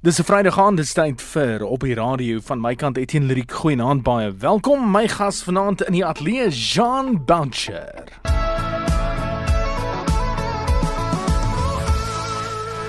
[0.00, 3.52] Dis 'n Vrydag aand, dis tyd vir op die radio van my kant Etienne Lyriek.
[3.52, 4.30] Goeienaand baie.
[4.30, 8.37] Welkom my gas vanaand in die ateljee Jean Boucher.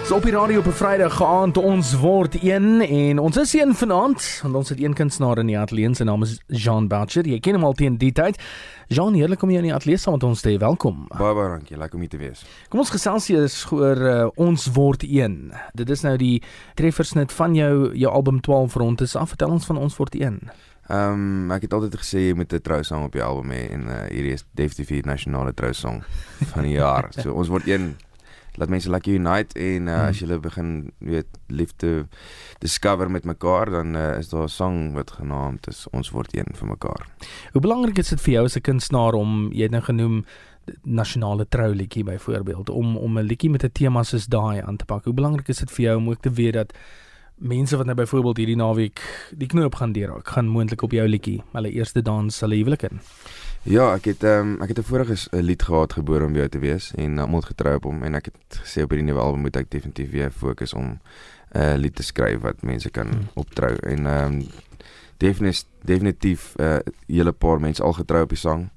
[0.09, 3.75] So op die radio op 'n Vrydag aand ons word een en ons is een
[3.75, 7.27] vanaand want ons het een kunstenaar in die ateljee se naam is Jean Boucher.
[7.27, 8.41] Jy ken hom al teen die tyd.
[8.88, 10.57] Jean, heerlik om jou in die ateljee saam met ons te hê.
[10.57, 11.05] Welkom.
[11.07, 11.77] Baie baie dankie.
[11.77, 12.45] Lekker om hier te wees.
[12.70, 15.53] Kom ons gesels hier oor uh, ons word een.
[15.73, 19.30] Dit is nou die treffersnit van jou jou album 12 rond is af.
[19.30, 20.49] Vertel ons van ons word een.
[20.88, 23.81] Ehm um, ek het altyd gesê jy moet 'n trousong op jou album hê en
[23.88, 26.03] uh, hierdie is definitief die nasionale trousong
[26.53, 27.07] van die jaar.
[27.21, 27.95] so ons word een
[28.59, 32.08] laat mense lekker unite en uh, as jy begin weet liefde
[32.59, 36.54] discover met mekaar dan uh, is daar 'n song wat genaamd is ons word een
[36.54, 37.08] vir mekaar.
[37.52, 40.26] Hoe belangrik is dit vir jou as 'n kunstenaar om jy het nou genoem
[40.84, 45.03] nasionale trouliedjie byvoorbeeld om om 'n liedjie met 'n tema soos daai aan te pak.
[45.03, 46.73] Hoe belangrik is dit vir jou om ook te weet dat
[47.36, 49.02] mense wat nou byvoorbeeld hierdie naweek
[49.38, 53.00] die knoop gaan deurraak, gaan moontlik op jou liedjie hulle eerste dans hulle huwelik in.
[53.63, 56.59] Ja, ek het ehm um, ek het 'n vorige lied gehad gebore om jou te
[56.59, 59.55] wees en almal getrou op hom en ek het gesê op hierdie nuwe album moet
[59.55, 60.99] ek definitief weer fokus om 'n
[61.57, 63.27] uh, lied te skryf wat mense kan hmm.
[63.33, 64.47] optrou en ehm um,
[65.17, 68.69] definitief definitief 'n uh, hele paar mense al getrou op die sang.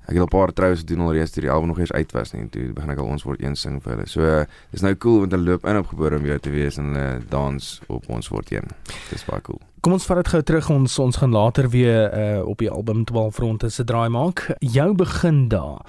[0.00, 2.32] Ek het al 'n paar troues gedoen alreeds toe die album nog eens uit was
[2.32, 2.48] nie.
[2.48, 4.08] Toe begin ek al ons word een sing vir hulle.
[4.08, 6.76] So uh, dis nou cool want hulle loop in op gebore om jou te wees
[6.76, 8.64] en hulle uh, dans op ons word een.
[9.10, 9.67] Dis baie cool.
[9.80, 13.04] Kom ons vat dit gou terug ons ons gaan later weer uh, op die album
[13.04, 14.46] 12 fronte se draai maak.
[14.58, 15.84] Jou begin daar.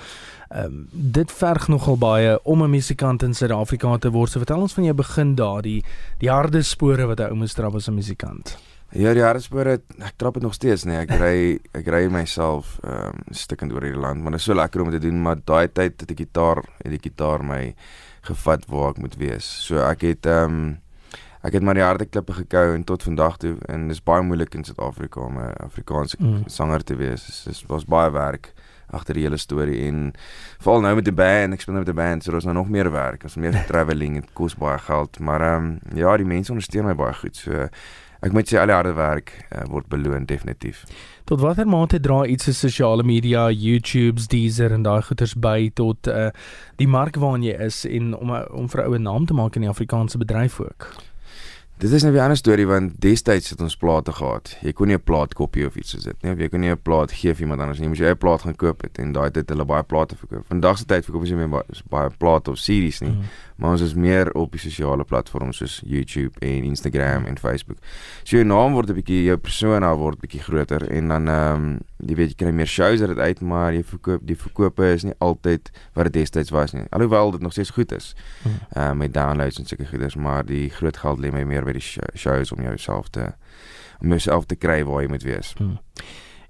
[0.50, 4.32] Ehm um, dit verg nogal baie om 'n musikant in Suid-Afrika te word.
[4.32, 5.84] So vertel ons van jou begin daar, die
[6.18, 8.58] die harde spore wat 'n ou moet strap as 'n musikant.
[8.90, 10.98] Ja, die hartspore, ek trap dit nog steeds, nee.
[10.98, 14.58] Ek ry ek ry myself ehm um, stukkend oor hierdie land, maar dit is so
[14.58, 17.76] lekker om te doen, maar daai tyd het die gitaar, het die gitaar my
[18.26, 19.46] gevat waar ek moet wees.
[19.46, 20.78] So ek het ehm um,
[21.42, 24.56] ek het maar die harde klippe gekou en tot vandag toe en dis baie moeilik
[24.56, 26.44] in Suid-Afrika om 'n Afrikaanse mm.
[26.46, 27.44] sanger te wees.
[27.48, 28.54] Dis was baie werk
[28.92, 30.12] agter die hele storie en
[30.60, 32.70] veral nou met die band, ek speel nou met die band, so daar's nou nog
[32.74, 36.52] meer werk, ons meer travelling, dit kos baie geld, maar ehm um, ja, die mense
[36.52, 37.36] ondersteun my baie goed.
[37.38, 37.68] So
[38.20, 40.84] ek moet sê al die harde werk uh, word beloon definitief.
[41.30, 46.10] Tot watter mate dra iets se sosiale media, YouTube's, Deezer en daai goeters by tot
[46.12, 46.28] uh,
[46.82, 49.62] die mark waarin jy is en om om vir 'n ou naam te maak in
[49.62, 50.90] die Afrikaanse bedryf ook?
[51.80, 54.58] Dit is nou 'n ander storie want destyds het ons plate gehad.
[54.62, 56.36] Jy kon nie 'n plaat kopie of iets soos dit nie.
[56.36, 57.86] Jy kon nie 'n plaat gee vir iemand anders nie.
[57.86, 60.46] Jy moes jou eie plaat gaan koop het en daai tyd hulle baie plate verkoop.
[60.48, 63.12] Vandag se tyd verkoop jy meer baie, baie plate of series nie.
[63.12, 63.22] Mm
[63.60, 67.78] maar ons is meer op die sosiale platforms soos YouTube en Instagram en Facebook.
[68.24, 71.80] So jou naam word 'n bietjie jou persona word bietjie groter en dan ehm um,
[72.08, 75.14] jy weet jy kry meer shows uit uit maar jy verkoop die verkope is nie
[75.18, 76.86] altyd wat dit destyds was nie.
[76.90, 78.16] Alhoewel dit nog steeds goed is.
[78.44, 81.72] Ehm uh, met downloads en sulke goeders, maar die groot geld lê my meer by
[81.72, 83.34] die shows om jouself te
[84.02, 85.54] om jouself te kry waar jy moet wees.
[85.58, 85.78] Hmm.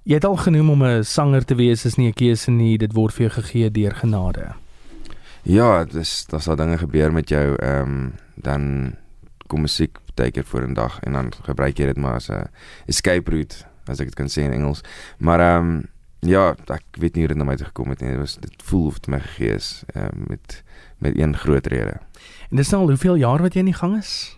[0.04, 2.94] Jy het al genoem om 'n sanger te wees is nie 'n keuse nie, dit
[2.94, 4.54] word vir jou gegee deur genade.
[5.42, 8.96] Ja, dis daar sal dinge gebeur met jou ehm um, dan
[9.48, 12.50] kom musiek baie keer voor 'n dag en dan gebruik jy dit maar as 'n
[12.86, 13.56] escape route
[13.88, 14.82] as ek dit kan sê in Engels.
[15.18, 15.88] Maar ehm um,
[16.20, 18.10] ja, ek weet nie hoe dit na my toe gekom het nie.
[18.10, 20.64] Dit was dit voel of dit my gegee is ehm um, met
[20.98, 21.98] met een groot rede.
[22.50, 24.38] En dis nou al hoeveel jaar wat jy in die gang is?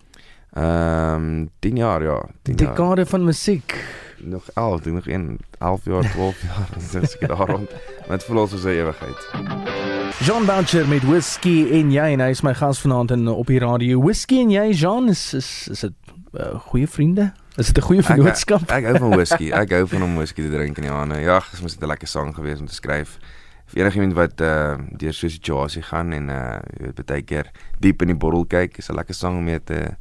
[0.54, 2.68] Ehm um, 10 jaar ja, 10 jaar.
[2.68, 4.00] Dekade van musiek.
[4.18, 6.70] Nog 11, nog 1 11 jaar, 12 jaar.
[7.02, 7.70] Dis ek daar rond.
[8.08, 9.81] Met voel ons so 'n ewigheid.
[10.22, 13.58] Jean Boucher met Whisky en jy en hy is my gas vanaand in op die
[13.58, 13.98] radio.
[14.04, 17.32] Whisky en jy Jean is is is dit uh, goeie vriende?
[17.58, 18.68] Is dit 'n goeie vennootskap?
[18.70, 19.50] Ek, ek hou van whisky.
[19.64, 21.18] Ek hou van om whisky te drink in die aande.
[21.26, 23.18] Ja, dit was 'n lekker sang geweest om te skryf.
[23.66, 27.52] Vir enigiemand wat uh deur so 'n situasie gaan en uh jy weet baie keer
[27.80, 29.98] diep in die bottel kyk, is 'n lekker sang om mee te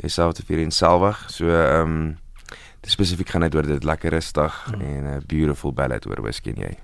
[0.00, 1.28] jouself te vier in selwag.
[1.28, 2.18] So ehm um,
[2.80, 4.80] spesifiek gaan dit oor dit lekker rustig mm.
[4.80, 6.76] en 'n beautiful ballad oor whisky en jy.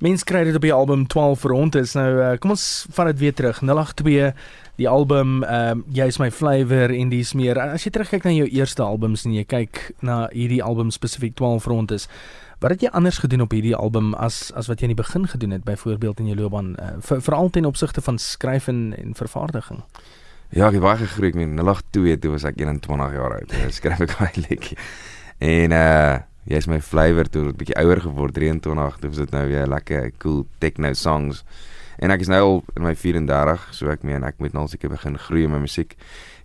[0.00, 1.76] Mense kry dit op die album 12 rond.
[1.76, 2.66] Is nou uh, kom ons
[2.96, 3.60] vat dit weer terug.
[3.60, 4.32] 082
[4.80, 8.46] die album ehm uh, jy's my flavor en dis meer as jy terugkyk na jou
[8.48, 12.06] eerste albums en jy kyk na hierdie album spesifiek 12 rond is
[12.64, 15.28] wat het jy anders gedoen op hierdie album as as wat jy in die begin
[15.28, 19.84] gedoen het byvoorbeeld in jou loopbaan uh, veral ten opsigte van skryf en, en vervaardiging?
[20.50, 23.52] Ja, ek was gegroei met 082 toe was ek 21 jaar oud.
[23.76, 24.80] Skryf ek baie lekker.
[25.38, 26.18] En uh
[26.48, 30.46] jy's my flavor toe 'n bietjie ouer geword 23 dis dit nou weer lekker cool
[30.58, 31.44] techno songs
[31.98, 34.88] en ek is nou al in my 34 so ek meen ek moet nou seker
[34.88, 35.96] begin groei in my musiek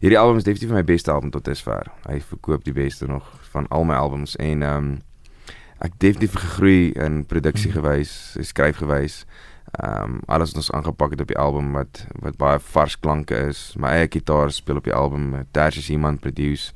[0.01, 3.67] hierdie album is definitief my beste album tot dusver hy verkoop die beste nog van
[3.69, 5.01] al my albums en ehm um,
[5.79, 9.25] ek definitief gegroei in produksie gewys skryf gewys
[9.83, 13.35] Ehm um, alles wat ons aangepak het op die album wat wat baie vars klanke
[13.49, 13.73] is.
[13.75, 15.33] My eie gitaar speel op die album.
[15.51, 16.71] Tersius iemand produce.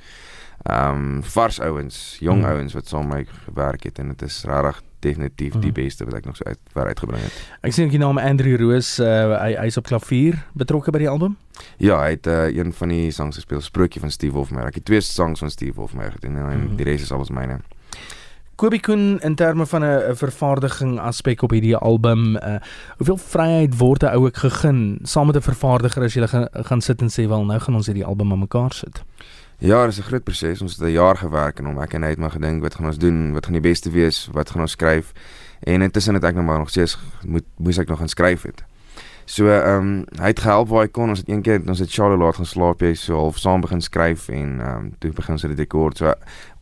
[0.63, 2.51] Ehm um, vars ouens, jong hmm.
[2.51, 5.73] ouens wat saam met my gewerk het en dit is regtig definitief die hmm.
[5.73, 7.37] beste wat ek nog so uit waar uitgebring het.
[7.61, 11.09] Ek sien ook die naam Andrew Roos, uh, hy hy's op klavier betrokke by die
[11.09, 11.37] album.
[11.77, 14.67] Ja, hy het uh, een van die songs gespeel, Sprokie van Steve Wolfmeyer.
[14.67, 16.75] Ek het twee songs van Steve Wolfmeyer gedoen en mm -hmm.
[16.75, 17.61] die res is alles myne.
[18.59, 22.59] Kobie Koen in terme van 'n vervaardiging aspek op hierdie album, uh,
[22.97, 27.01] hoeveel vryheid word hy ook gegee saam met 'n vervaardiger as jy gaan, gaan sit
[27.01, 29.03] en sê wel nou gaan ons hierdie album aan mekaar sit.
[29.61, 30.61] Ja, dit is 'n groot proses.
[30.61, 32.85] Ons het 'n jaar gewerk en hom ek en hy het maar gedink wat gaan
[32.85, 33.33] ons doen?
[33.33, 34.29] Wat gaan die beste wees?
[34.31, 35.11] Wat gaan ons skryf?
[35.59, 38.63] En intussen het ek nog maar nog steeds moet moes ek nog gaan skryf het.
[39.29, 41.11] So ehm um, hy het gehelp waar hy kon.
[41.13, 43.81] Ons het een keer ons het Charlotte laat gaan slaap jy so half saam begin
[43.81, 46.01] skryf en ehm um, toe begin ons dit rekord.
[46.01, 46.13] So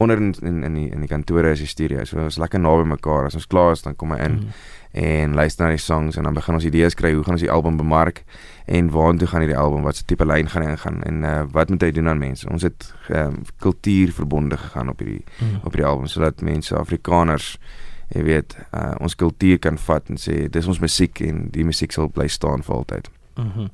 [0.03, 2.03] onder in in in die in die kantore is die studio.
[2.03, 3.29] So ons lekker naby mekaar.
[3.31, 4.41] As ons klaar is dan kom hy in.
[4.41, 7.43] Mm en luister na die songs en dan begin ons idees kry hoe gaan ons
[7.43, 8.23] die album bemark
[8.65, 11.69] en waartoe gaan hierdie album wat se tipe lyn gaan hy gaan en uh, wat
[11.69, 15.59] moet hy doen aan mense ons het um, kultuur verbonde gegaan op hierdie mm.
[15.63, 17.57] op hierdie album sodat mense Afrikaners
[18.15, 21.91] jy weet uh, ons kultuur kan vat en sê dis ons musiek en die musiek
[21.91, 23.69] sal bly staan vir altyd mm -hmm.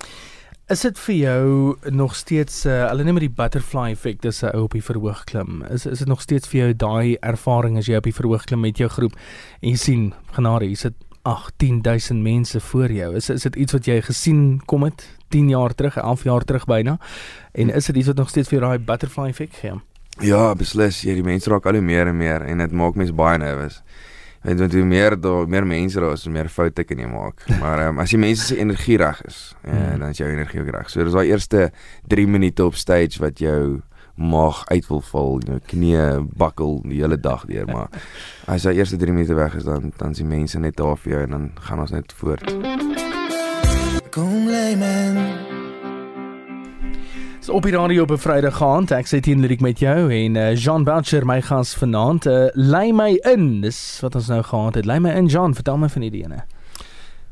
[0.72, 4.56] Is dit vir jou nog steeds uh, hulle noem dit die butterfly effek dis 'n
[4.56, 5.64] ou op die verhoog klim.
[5.70, 8.60] Is is dit nog steeds vir jou daai ervaring as jy op die verhoog klim
[8.60, 9.12] met jou groep
[9.60, 10.94] en jy sien genade, hier sit
[11.24, 13.16] 18000 mense voor jou.
[13.16, 16.66] Is is dit iets wat jy gesien kom het 10 jaar terug, 11 jaar terug
[16.66, 16.98] byna?
[17.52, 19.74] En is dit iets wat nog steeds vir daai butterfly effek gee?
[20.22, 21.02] Ja, beslis.
[21.02, 23.82] Ja, die mense raak al hoe meer en meer en dit maak mense baie nervus.
[24.44, 27.46] Weet jy, hoe meer daar meer mense daar is, meer foute kan jy maak.
[27.62, 30.04] Maar um, as die mense se energie reg is, en, ja, hmm.
[30.04, 30.92] dan is jou energie ook reg.
[30.92, 31.72] So dis daai eerste
[32.12, 33.82] 3 minute op stage wat jou
[34.20, 35.98] maag uit wil val, jou knie
[36.38, 37.90] bakkel die hele dag deur, maar
[38.46, 41.26] as jy eerste 3 minute weg is dan dan sien mense net daar vir jou
[41.26, 42.54] en dan gaan ons net voort.
[44.14, 45.63] Kom lê
[47.44, 47.52] men.
[47.52, 50.36] So op die radio op 'n Vrydag aand, ek sê teen lirik met jou en
[50.36, 53.62] uh, Jean Boucher my gas vanaand, uh, lei my in.
[53.62, 54.86] Dis wat ons nou gehad het.
[54.86, 56.46] Lei my in Jean, vertel my van die ene.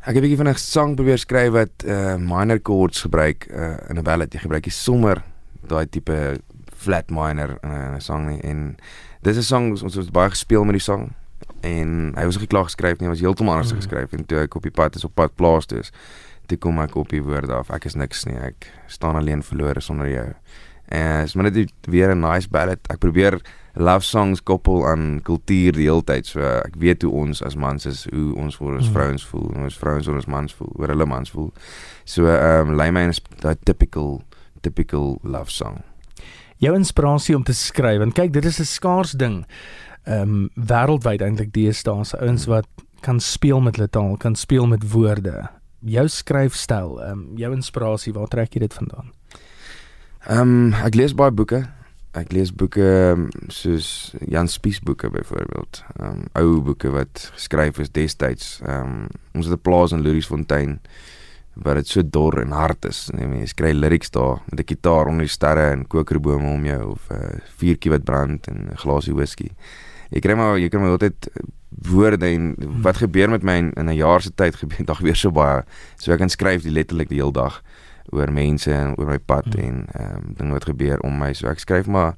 [0.01, 3.77] Ek het 'n bietjie van 'n sang probeer skryf wat uh, minor chords gebruik uh,
[3.89, 4.33] in 'n ballad.
[4.33, 5.23] Jy gebruik die sommer
[5.67, 6.39] daai tipe
[6.75, 8.77] flat minor in 'n sang nie en
[9.21, 11.13] dis 'n sang ons het baie gespeel met die sang
[11.61, 13.77] en hy was ook klaar geskryf nie, hy was heeltemal anders mm.
[13.77, 15.91] geskryf en toe ek op die pad is op pad plaas toe is,
[16.51, 17.71] toe kom ek op die woorde af.
[17.74, 18.38] Ek is niks nie.
[18.38, 20.27] Ek staan alleen verlore sonder jou.
[20.92, 22.80] En is maar net weer 'n nice ballad.
[22.89, 23.39] Ek probeer
[23.75, 26.25] love songs koppel aan kultuur die hele tyd.
[26.25, 28.94] So ek weet hoe ons as mans is, hoe ons vir ons mm.
[28.94, 31.53] vrouens voel, hoe ons vrouens vir ons mans voel, hoe hulle mans voel.
[32.03, 33.13] So ehm um, lei my in
[33.44, 34.21] 'n typical
[34.62, 35.81] typical love song
[36.62, 39.45] jou inspirasie om te skryf want kyk dit is 'n skaars ding
[40.06, 42.68] ehm um, wêreldwyd eintlik deesdae se ouens wat
[43.01, 45.50] kan speel met hulle taal kan speel met woorde
[45.81, 49.11] jou skryfstyl ehm um, jou inspirasie waar trek jy dit vandaan
[50.27, 51.63] ehm um, ek lees baie boeke
[52.17, 57.79] ek lees boeke ehm, soos Jan Spies boeke byvoorbeeld ehm um, ou boeke wat geskryf
[57.79, 60.79] is destyds ehm um, ons het 'n plaas in Louriesfontein
[61.53, 63.09] wat dit so dor en hard is.
[63.13, 66.91] Nee, mense kry lyrics daar met 'n gitaar onder die sterre en kokerbome om jou
[66.91, 69.49] of 'n uh, vuurtjie wat brand en 'n glasie whisky.
[70.09, 71.29] Jy kry maar jy kry maar altyd
[71.79, 75.31] woorde en wat gebeur met my in 'n jaar se tyd gebeur dag weer so
[75.31, 75.63] baie.
[75.97, 77.62] So ek kan skryf die letterlik die hele dag
[78.09, 79.59] oor mense en oor my pad mm.
[79.59, 81.33] en ehm um, dinge wat gebeur om my.
[81.33, 82.15] So ek skryf maar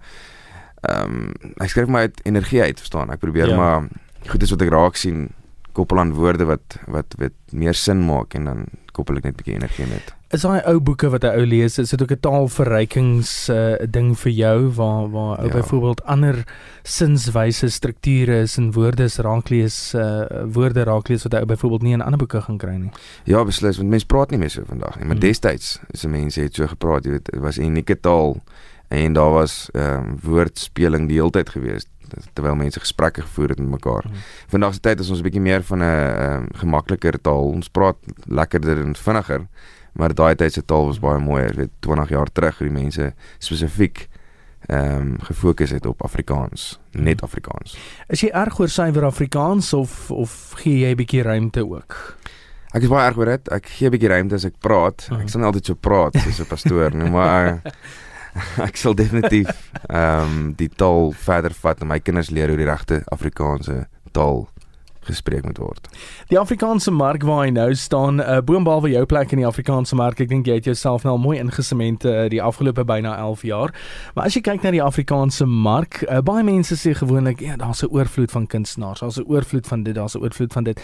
[0.82, 3.12] ehm um, ek skryf maar uit energie uit, verstaan?
[3.12, 3.56] Ek probeer ja.
[3.56, 3.88] maar
[4.27, 5.30] goed is wat ek raak sien
[5.74, 9.38] koppel aan woorde wat wat wat meer sin maak en dan koppel ek net 'n
[9.38, 10.13] bietjie energie met.
[10.34, 14.16] Is daai ou boeke wat hy ou lees, is dit ook 'n taalverrykings uh, ding
[14.18, 15.54] vir jou waar waar ou ja.
[15.54, 16.44] byvoorbeeld ander
[16.84, 22.02] sinswyse strukture is en woorde is raaklees uh, woorde raaklees wat hy byvoorbeeld nie in
[22.02, 22.92] ander boeke gaan kry nie.
[23.24, 25.28] Ja, beslis, want mense praat nie meer so vandag nie, maar hmm.
[25.28, 28.42] destyds is mense het so gepraat, jy weet, dit was 'n unieke taal
[28.90, 31.90] en daar was ehm um, woordspeling die hele tyd geweest
[32.34, 34.04] terwyl mense gesprekke gevoer het met mekaar.
[34.04, 34.25] Hmm.
[34.48, 37.54] Vandag se tyd is ons 'n bietjie meer van 'n um, gemakliker taal.
[37.54, 39.48] Ons praat lekkerder en vinniger,
[39.94, 41.56] maar daai tyd se taal was baie mooier.
[41.56, 44.08] Weet 20 jaar terug het die mense spesifiek
[44.68, 47.22] ehm um, gefokus het op Afrikaans, net.
[47.22, 47.76] Afrikaans.
[48.08, 52.18] Is jy erg oor suiwer Afrikaans of of gee jy 'n bietjie ruimte ook?
[52.74, 53.50] Ek is baie erg oor dit.
[53.52, 55.08] Ek gee 'n bietjie ruimte as ek praat.
[55.12, 55.28] Ek hmm.
[55.28, 57.62] sal nie altyd so praat soos 'n pastoor nie, maar
[58.68, 59.52] ek sal definitief
[59.90, 64.48] ehm um, die taal verder vat en my kinders leer hoe die regte Afrikaanse taal
[65.05, 65.88] gespreek moet word.
[66.29, 70.19] Die Afrikaanse mark waar hy nou staan, uh, boonbehalwe jou plek in die Afrikaanse mark,
[70.19, 73.74] ek dink jy het jouself nou mooi ingesement uh, die afgelope byna 11 jaar.
[74.15, 77.83] Maar as jy kyk na die Afrikaanse mark, uh, baie mense sê gewoonlik, ja, daar's
[77.83, 80.79] 'n oorvloed van kunstenaars, daar's 'n oorvloed van dit, daar's 'n oorvloed van dit.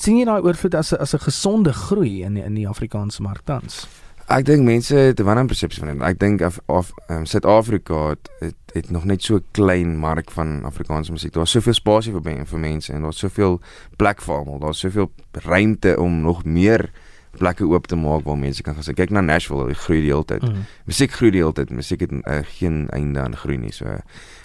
[0.00, 3.44] sien jy daai oorvloed as 'n as 'n gesonde groei in in die Afrikaanse mark
[3.44, 3.86] tans?
[4.30, 6.06] Ek dink mense het 'n ander persepsie van dit.
[6.06, 10.64] Ek dink of of um, Suid-Afrika het, het het nog net so klein mark van
[10.64, 11.32] Afrikaanse musiek.
[11.32, 13.60] Daar's soveel spasie vir vir mense en daar's soveel
[13.96, 14.58] plek vir almal.
[14.58, 16.90] Daar's soveel ruimte om nog meer
[17.30, 18.94] plekke oop te maak waar mense kan gaan.
[18.94, 20.42] Kyk na Nashville, dit groei die hele tyd.
[20.42, 20.64] Mm.
[20.84, 21.70] Musiek groei die hele tyd.
[21.70, 23.72] Musiek het uh, geen einde aan groei nie.
[23.72, 23.98] So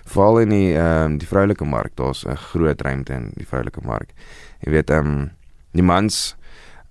[0.06, 3.82] veral in die ehm um, die vroulike mark, daar's 'n groot ruimte in die vroulike
[3.84, 4.14] mark.
[4.60, 5.32] Jy weet ehm um,
[5.72, 6.36] die mans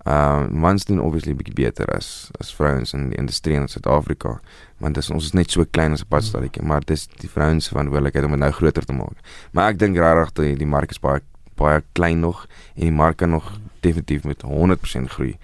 [0.05, 4.39] Uh mans doen obviously bietjie beter as as vrouens in die industrie in Suid-Afrika.
[4.77, 7.73] Want dis ons is net so klein as 'n padstalletjie, maar dis die vrouens se
[7.73, 9.17] verantwoordelikheid om dit nou groter te maak.
[9.51, 11.21] Maar ek dink regtig die, die mark is baie
[11.55, 15.37] baie klein nog en die mark kan nog definitief met 100% groei.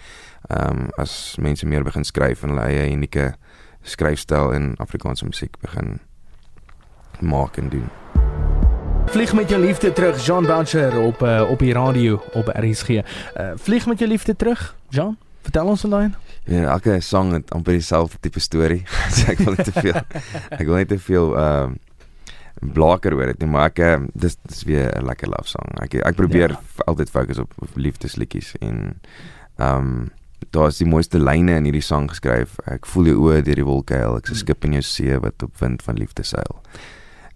[0.49, 3.35] Ehm um, as mense meer begin skryf en hulle eie unieke
[3.81, 5.99] skryfstyl in Afrikaanse musiek begin
[7.19, 8.10] maak en doen.
[9.11, 12.89] Vlieg met jou liefde terug, Jean Boucher op uh, op die radio op RSG.
[12.89, 13.01] Uh,
[13.55, 15.17] vlieg met jou liefde terug, Jean.
[15.41, 16.13] Vertel ons dan.
[16.43, 18.83] Ja, elke sang het amper dieselfde tipe storie.
[19.15, 19.99] so ek wil net te veel.
[20.49, 24.37] Ek wil net te veel ehm uh, blaker oor dit nie, maar ek uh, dis
[24.47, 25.75] dis weer 'n lekker love song.
[25.83, 26.61] Ek ek probeer ja.
[26.85, 28.79] altyd fokus op, op liefdesliedjies en
[29.57, 30.09] ehm um,
[30.55, 32.55] daar is die mooiste lyne in hierdie sang geskryf.
[32.63, 35.43] Ek voel jou oë deur die wolke, ek is 'n skip in jou see wat
[35.43, 36.63] op wind van liefde seil.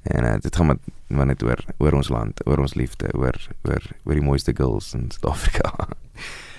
[0.05, 3.38] En uh, dit gaan met maar net oor oor ons land, oor ons liefde, oor
[3.63, 5.74] oor oor die mooiste girls in Suid-Afrika.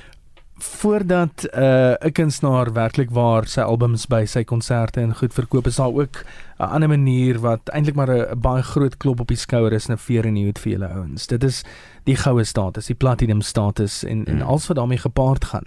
[0.58, 5.76] Voordat 'n uh, kunstenaar werklik waar sy albums by sy konserte en goed verkoop, is
[5.76, 6.24] daar ook
[6.58, 9.94] 'n ander manier wat eintlik maar 'n baie groot klop op die skouer is en
[9.94, 11.26] 'n veer in die hoed vir julle ouens.
[11.26, 11.64] Dit is
[12.04, 14.42] die goue status, die platinum status en en mm.
[14.42, 15.64] alles wat daarmee gepaard gaan.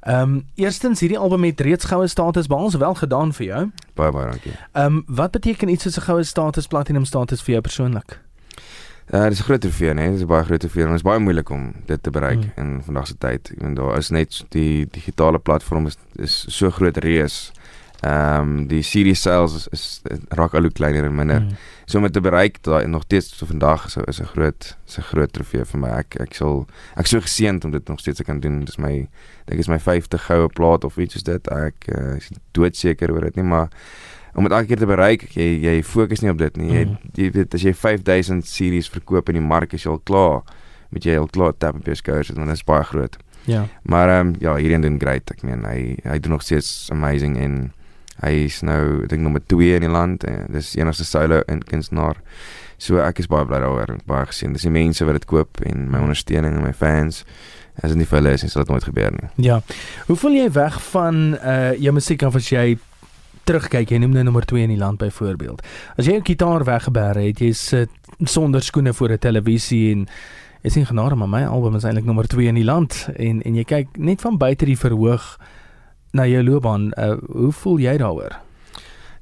[0.00, 3.70] Ehm um, eerstens hierdie album het reeds goue status behaal, wel gedaan vir jou.
[3.94, 4.52] Baie baie dankie.
[4.72, 8.25] Ehm um, wat beteken iets soos 'n goue status, platinum status vir jou persoonlik?
[9.10, 10.96] Uh, dit is 'n groot trofee, nee, dit is 'n baie groot trofee en dit
[10.96, 12.50] is baie moeilik om dit te bereik mm.
[12.54, 13.50] in vandag se tyd.
[13.50, 17.52] Ek bedoel daar is net die digitale platform is is so groot reus.
[18.00, 21.40] Ehm um, die CD sales is, is raak al hoe kleiner en minder.
[21.40, 21.56] Mm.
[21.84, 24.98] So om dit te bereik daai nog steeds so vandag is is 'n groot is
[24.98, 25.88] 'n groot trofee vir my.
[25.88, 28.58] Ek ek sal ek sou geseënd om dit nog steeds te kan doen.
[28.58, 29.08] Dit is my
[29.44, 31.48] dink is my 50 goue plaat of iets soos dit.
[31.48, 33.68] Ek uh, is doodseker oor dit nie, maar
[34.36, 36.68] om dit elke keer te bereik, jy jy fokus nie op dit nie.
[36.74, 37.12] Jy mm.
[37.16, 40.42] jy weet as jy 5000 series verkoop in die mark is jy al klaar
[40.94, 43.16] met jy al klaar tap op jou skouers en dit is baie groot.
[43.46, 43.64] Ja.
[43.82, 45.30] Maar ehm um, ja, hierdie doen great.
[45.30, 47.56] Ek meen hy hy doen nog steeds amazing en
[48.24, 51.62] hy is nou ek dink nommer 2 in die land en dis enigste solo in
[51.64, 52.20] kunstenaar.
[52.78, 54.52] So ek is baie bly daaroor, baie gesien.
[54.56, 57.24] Dis die mense wat dit koop en my ondersteuning en my fans
[57.82, 59.30] as dit nie vir hulle is, sal dit nooit gebeur nie.
[59.48, 59.60] Ja.
[60.08, 62.76] Hoe voel jy weg van uh jou musiek af as jy
[63.46, 65.62] terugkyk, jy noem nou nommer 2 in die land byvoorbeeld.
[65.96, 67.90] As jy jou gitaar weggeberg het, jy sit
[68.24, 70.06] sonder skoene voor 'n televisie en
[70.62, 73.54] is nie genade maar my album is eintlik nommer 2 in die land en en
[73.54, 75.38] jy kyk net van buite die verhoog
[76.12, 78.38] na jou loopbaan, uh, hoe voel jy daaroor?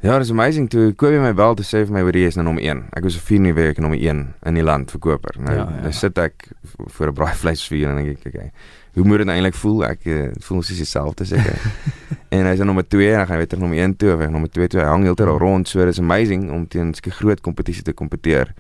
[0.05, 2.37] Ja, dit is amazing toe Kobe my bel te sê vir my hoe die is
[2.37, 2.83] nou nommer 1.
[2.93, 5.35] Ek was 'n 4 nuwe week nommer 1 in die land verkoper.
[5.41, 5.81] Nou, ja, ja.
[5.81, 6.49] nou sit ek
[6.87, 8.51] voor 'n braaivleisvuur en dink ek, okay.
[8.95, 9.85] Hoe moet dit nou eintlik voel?
[9.85, 11.59] Ek uh, voel soos dieselfde seker.
[12.35, 14.69] en hy's nommer 2 en dan gaan hy weer nommer 1 toe of nommer 2
[14.69, 14.81] toe.
[14.81, 18.55] Hy hang heeltyd rond, so dis amazing om teen 'n groot kompetisie te kompeteer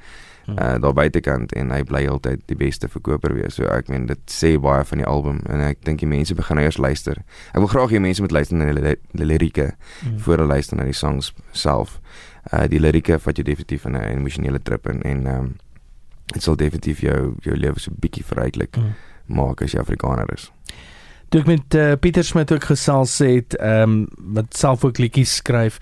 [0.48, 3.56] uh, daar buitekant en hy bly altyd die beste verkoper wees.
[3.58, 6.60] So ek meen dit sê baie van die album en ek dink die mense begin
[6.60, 7.20] nou eers luister.
[7.52, 10.18] Ek wil graag hê mense moet luister na die, die lirieke mm.
[10.24, 11.98] voor hulle luister na die songs self.
[12.52, 15.54] Uh die lirieke vat jou definitief in 'n emosionele trip in en ehm um,
[16.32, 18.92] dit sal definitief jou jou lewe so bietjie verryiklik mm.
[19.26, 20.50] maak as jy Afrikaner is.
[21.34, 23.94] Toe ek met uh, Pieter Smit ook gesels het, ehm um,
[24.36, 25.80] wat self ook liedjies skryf.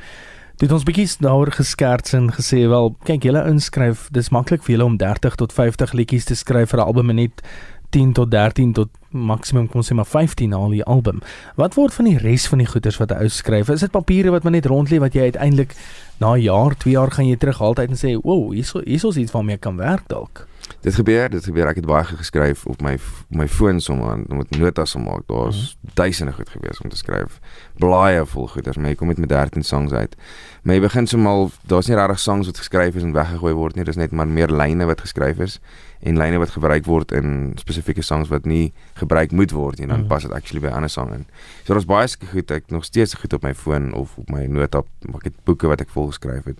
[0.56, 4.86] Dit ons bietjie daaroor geskerts en gesê wel, kyk julle inskryf, dis maklik vir julle
[4.88, 7.42] om 30 tot 50 liedjies te skryf vir 'n album en net
[7.90, 11.20] 10 tot 13 tot maksimum kom sê maar 15 al die album.
[11.56, 13.68] Wat word van die res van die goeders wat hy uitskryf?
[13.68, 15.76] Is dit papiere wat maar net rond lê wat jy uiteindelik
[16.18, 19.16] na 'n jaar, 2 jaar gaan jy terug altyd en sê, "Wow, hierso hierso is
[19.16, 20.48] iets waarmee ek kan werk dalk."
[20.80, 21.66] Dit gebeur, dit gebeur.
[21.66, 22.98] Ek het baie geskryf op my
[23.28, 25.22] my foon sommer om met notas te maak.
[25.26, 25.90] Daar's mm -hmm.
[25.94, 27.40] duisende goed gewees om te skryf.
[27.76, 30.16] Blaaie vol goeders, maar ek kom met met 13 songs uit.
[30.62, 33.84] Maar jy begin sommer daar's nie regtig songs wat geskryf is en weggegooi word nie.
[33.84, 35.60] Dis net maar meer lyne wat geskryf is
[36.02, 39.86] en lyne wat gebruik word in spesifieke songs wat nie gebruik moet word nie.
[39.86, 41.26] Dan mm pas dit actually by 'n ander song in.
[41.64, 44.46] So daar's baie sulke goed ek nog steeds goed op my foon of op my
[44.46, 44.82] nota.
[45.14, 46.58] Ek het boeke wat ek vol geskryf het.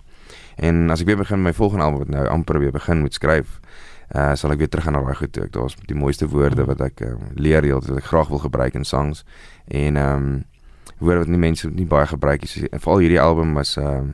[0.55, 3.59] En as ek weer begin my volgende album wat nou amper weer begin moet skryf,
[4.15, 5.43] uh sal ek weer terug gaan na daai goed toe.
[5.43, 6.67] Ek daar's die mooiste woorde mm.
[6.67, 9.25] wat ek uh, leer heeltyd wat ek graag wil gebruik in songs.
[9.67, 10.43] En ehm um,
[10.99, 12.49] woorde wat nie mense nie baie gebruik nie.
[12.49, 14.13] So, veral hierdie album was ehm um,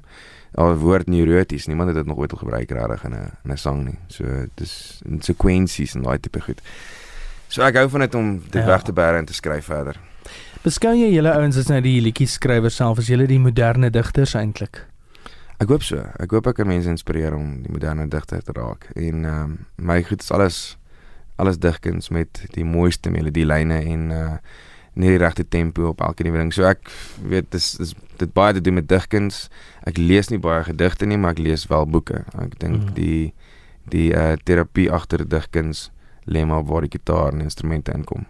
[0.55, 1.67] al woord neuroties.
[1.67, 3.99] Niemand het dit nog ooit al gebruik regtig in 'n in 'n sang nie.
[4.07, 4.23] So
[4.55, 6.61] dis in sequensies en daai tipe goed.
[7.47, 8.65] So ek hou van dit om dit ja.
[8.65, 9.99] weg te bære en te skryf verder.
[10.61, 14.35] Beskou jy julle ouens as nou die liedjie skrywers self as julle die moderne digters
[14.35, 14.85] eintlik?
[15.59, 16.03] Ek hoop so.
[16.19, 18.89] Ek hoop ek kan mense inspireer om die moderne digter te raak.
[18.95, 20.77] En ehm um, my goed is alles
[21.39, 24.37] alles digkuns met die mooiste melodielyne en uh
[24.93, 26.53] nie die regte tempo op elke nuwe ding.
[26.53, 26.89] So ek
[27.23, 29.47] weet dis dis dit baie te doen met digkuns.
[29.87, 32.25] Ek lees nie baie gedigte nie, maar ek lees wel boeke.
[32.35, 32.97] Ek dink mm.
[32.97, 33.33] die
[33.89, 35.89] die uh terapie agter digkuns
[36.29, 38.27] lê maar waar die gitaar en instrumente inkom.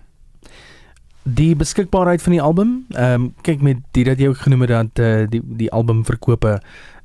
[1.23, 4.69] Die beskikbaarheid van die album, ehm um, kyk met dit dat jy ook genoem het
[4.69, 6.59] dat uh, die die album verkope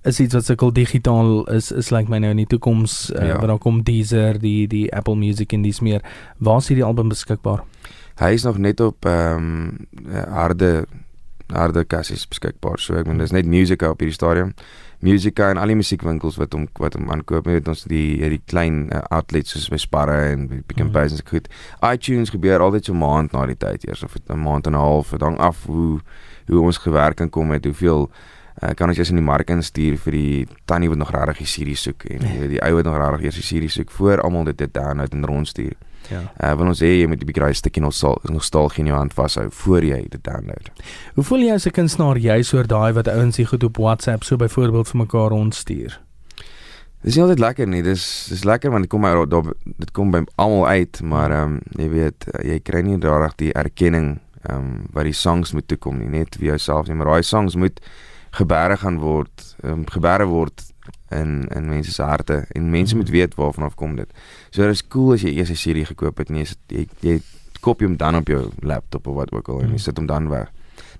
[0.05, 3.27] is iets wat sukkel digitaal is is lyk like my nou in die toekoms uh,
[3.27, 3.39] ja.
[3.41, 6.05] wanneer kom Deezer, die die Apple Music en dis meer.
[6.39, 7.65] Waar is hierdie album beskikbaar?
[8.21, 9.49] Hy is nog net op ehm
[10.07, 10.87] um, harde
[11.47, 12.79] harde kassies beskikbaar.
[12.79, 14.55] So ek bedoel dis net Musica op hierdie stadium.
[15.05, 18.87] Musica en al die musiekwinkels wat hom wat hom aankoop met ons die die klein
[18.89, 21.51] uh, outlets soos my Sparre en Pick n Pay en so goed.
[21.83, 25.11] iTunes gebeur altyd so maand na die tyd eers of 'n maand en 'n half,
[25.19, 26.01] dan af hoe
[26.47, 28.11] hoe ons gewerk kan kom met hoeveel
[28.63, 31.47] uh, kan ons jy's in die mark instuur vir die tannie wat nog regtig die
[31.47, 32.49] serie soek en nee.
[32.49, 35.27] die ou wat nog regtig eers die serie soek voor almal dit dit download en
[35.27, 35.75] rondstuur.
[36.11, 36.21] Ja.
[36.37, 39.51] Uh, want ons sê jy moet 'n bietjie daai stukkie nostalgie in jou hand vashou
[39.51, 40.71] voor jy dit download.
[41.15, 44.25] Hoe voel jy as 'n kunstenaar jy soor daai wat ouens hier goed op WhatsApp
[44.25, 46.01] so byvoorbeeld vir mekaar rondstuur?
[47.05, 47.83] Dis nie altyd lekker nie.
[47.85, 51.59] Dis dis lekker want dit kom uit daar dit kom by almal uit, maar ehm
[51.59, 55.53] um, jy weet eh, jy kry nie regtig die erkenning ehm um, wat die songs
[55.53, 57.81] moet toe kom nie, net vir jouself nie, maar daai songs moet
[58.39, 60.65] gebeure gaan word, ehm um, gebeure word
[61.11, 64.11] in in mense se harte en mense moet weet waarvan af kom dit.
[64.51, 67.21] So dit is cool as jy eers 'n serie gekoop het en jy jy, jy
[67.61, 70.29] koop hom dan op jou laptop of wat ook al en jy sit hom dan
[70.29, 70.51] weg.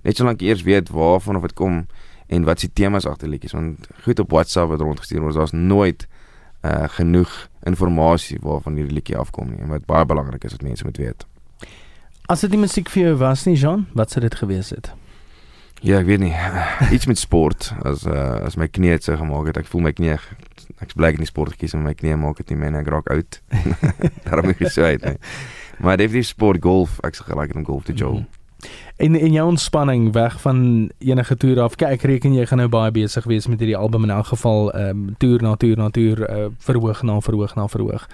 [0.03, 1.85] Net solank jy eers weet waarvan of dit kom
[2.27, 6.07] en wat se temas agter liedjies want goed op WhatsApp wat rondgestuur word, daar's nooit
[6.65, 10.83] uh genoeg inligting waarvan hierdie liedjie afkom nie en wat baie belangrik is dat mense
[10.83, 11.25] moet weet.
[12.25, 14.93] As dit die musiek vir jou was nie, Jean, wat sou dit gewees het?
[15.81, 16.33] Ja, ek weet nie.
[16.95, 19.57] Iets met sport as uh, as my knie het so gemaak het.
[19.57, 22.53] Ek voel my knie ek bly in die sport gekies en my knie maak dit
[22.53, 23.41] nie meer ek raak oud.
[24.25, 25.29] Daarom ek sê dit.
[25.79, 26.99] Maar definitief sport golf.
[27.03, 28.21] Ek sê gelyk om golf te jol.
[28.21, 28.43] Mm -hmm.
[28.95, 31.75] En en jou ontspanning weg van enige toer af.
[31.75, 34.71] Kyk, ek reken jy gaan nou baie besig wees met hierdie album in elk geval,
[34.71, 38.07] ehm um, toer na toer na toer, uh, verhoog na verhoog na verhoog.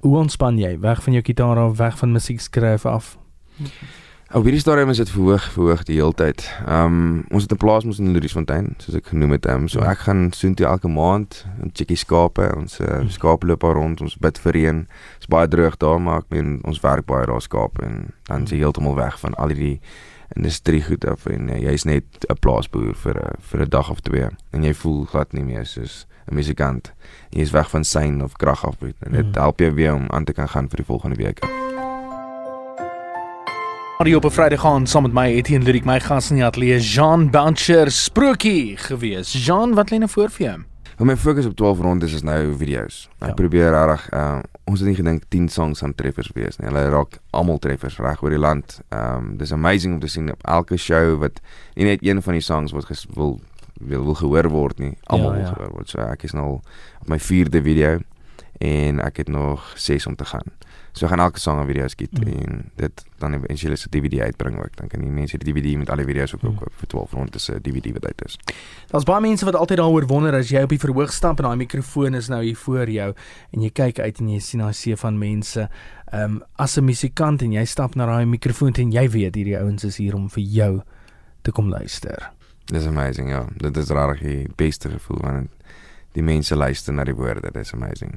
[0.00, 3.18] Hoe ontspan jy weg van jou gitaar af, weg van musiek skryf af?
[3.56, 4.01] Mm -hmm.
[4.32, 6.40] Op hierdie stadium is dit verhoog, verhoog die hele tyd.
[6.64, 9.46] Ehm um, ons het 'n plaas mos in Louisfontein, soos ek genoem het.
[9.46, 9.90] Um, so ja.
[9.90, 12.54] ek gaan soontoe elke maand en checkie skape.
[12.56, 14.00] Ons uh, skape loop daar rond.
[14.00, 14.88] Ons bid vir reën.
[15.18, 18.50] Dit's baie droog daar, maar ek meen ons werk baie daar skape en dan is
[18.50, 19.80] jy heeltemal weg van al die
[20.36, 23.90] industrie goed af en uh, jy's net 'n plaasboer vir 'n uh, vir 'n dag
[23.90, 26.92] of twee en jy voel glad nie meer soos 'n musikant.
[27.30, 30.24] Jy is weg van sein of krag af en dit help jou weer om aan
[30.24, 31.44] te kan gaan vir die volgende week.
[34.02, 36.80] Radio op 'n Vrydag gaan saam met my Etienne Lyric my gas in die ateljee
[36.80, 39.46] Jean Boucher sprokie gewees.
[39.46, 40.64] Jean, wat lê nou voor vir jou?
[40.98, 43.08] Om my fokus op 12 rondes is nou video's.
[43.18, 43.34] Ek ja.
[43.34, 46.68] probeer reg uh ons het nie gedink 10 songs aan treffers wees nie.
[46.68, 48.80] Hulle raak almal treffers reg oor die land.
[48.88, 51.40] Um dis amazing om te sien op elke show wat
[51.74, 53.40] nie net een van die songs wat wil
[53.74, 54.96] wil wil gehoor word nie.
[55.02, 55.44] Almal ja, ja.
[55.44, 55.88] wil gehoor word.
[55.88, 56.60] So ek is nou
[57.00, 58.00] op my 4de video
[58.58, 60.52] en ek het nog 6 om te gaan.
[60.92, 62.26] So gaan elke sang 'n video skiet mm.
[62.26, 64.76] en dit dan eventueel se DVD uitbring ook.
[64.76, 66.54] Dan kan die mense die DVD met al die video's ook mm.
[66.54, 68.38] koop vir 12 rond is 'n DVD wat uit is.
[68.86, 71.56] Daar's baie mense wat altyd daaroor wonder as jy op die verhoog staan en daai
[71.56, 73.14] mikrofoon is nou hier voor jou
[73.50, 75.68] en jy kyk uit en jy sien daai see van mense.
[76.12, 79.58] Ehm um, as 'n musikant en jy stap na daai mikrofoon en jy weet hierdie
[79.58, 80.82] ouens is hier om vir jou
[81.42, 82.30] te kom luister.
[82.64, 83.46] Dis amazing, ja.
[83.56, 85.50] Dit is regtig die beste gevoel want
[86.16, 87.40] die mense luister na die woorde.
[87.52, 88.16] Dit is amazing.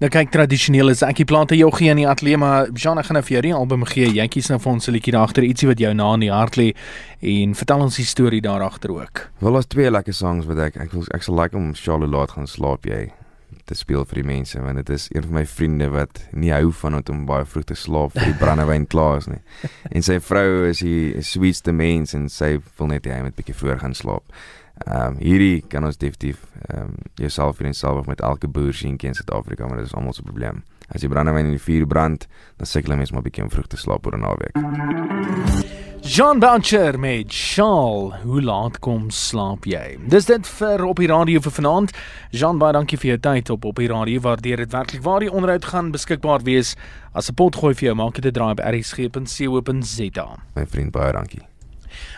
[0.00, 3.20] Nou kyk tradisioneel is ek die plante joggie in die ateljee maar Jean ek gaan
[3.20, 4.10] nou vir jou die album gee.
[4.20, 6.32] Jy kies nou vir ons 'n liedjie daar agter ietsie wat jou na in die
[6.32, 6.74] hart lê
[7.20, 9.30] en vertel ons die storie daar agter ook.
[9.40, 12.30] Wel daar's twee lekker songs wat ek ek wil ek sal like om Charlotte laat
[12.30, 13.12] gaan slaap jy
[13.70, 16.72] te speel vir die mense want dit is een van my vriende wat nie hou
[16.82, 19.40] van om baie vroeg te slaap vir die brandewyn klaar is nie.
[19.90, 23.78] En sy vrou is die sweetste mens en sy wil net hy moet bietjie voor
[23.82, 24.24] gaan slaap.
[24.86, 28.74] Ehm um, hierdie kan ons definitief ehm um, jouself hier in self met elke boer
[28.74, 30.62] sien in Suid-Afrika, maar dit is almal se probleem.
[30.88, 32.26] As jy brandewyn in die vuur brand,
[32.58, 34.56] dan sukkel mense maar bietjie om vroeg te slaap oor 'n naweek.
[36.00, 39.98] Jean Boucher met Shaal, hoe laat kom slaap jy?
[40.08, 41.92] Dis dit vir op die radio vir vanaand.
[42.30, 44.20] Jean, baie dankie vir jou tyd op op die radio.
[44.20, 45.02] Waardeer dit werklik.
[45.02, 46.74] Waar die onderhoud gaan beskikbaar wees
[47.12, 50.28] as 'n potgooi vir jou, maak dit 'n draai op rsg.co.za.
[50.54, 51.49] My vriend, baie dankie.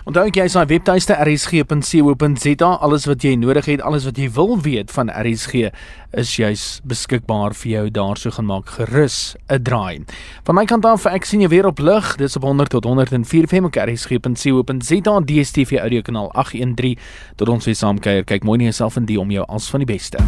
[0.04, 2.70] Onthou ek jy is op webtuiste rsg.co.za.
[2.80, 5.70] Alles wat jy nodig het, alles wat jy wil weet van RSG
[6.12, 10.04] is juis beskikbaar vir jou daarso gaan maak gerus 'n draai.
[10.44, 12.16] Van my kant af, ek sien jou weer op lig.
[12.16, 16.98] Dis op 100 tot 104 FM op rsg.co.za DStv audio kanaal 813
[17.36, 18.24] tot ons weer saam kuier.
[18.24, 20.18] Kyk mooi na jouself en die om jou als van die beste.